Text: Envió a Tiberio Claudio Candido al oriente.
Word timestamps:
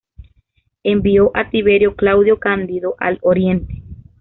Envió 0.83 1.29
a 1.35 1.51
Tiberio 1.51 1.95
Claudio 1.95 2.39
Candido 2.39 2.95
al 2.97 3.19
oriente. 3.21 3.83